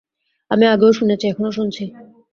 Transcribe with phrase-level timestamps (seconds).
[0.51, 1.83] আমি আগেও শুনেছি, এখনো শুনছি।